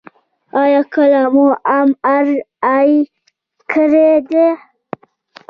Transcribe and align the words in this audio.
ایا 0.61 0.81
کله 0.93 1.21
مو 1.33 1.45
ام 1.77 1.89
آر 2.15 2.27
آی 2.75 2.91
کړې 3.71 4.09
ده؟ 4.29 4.47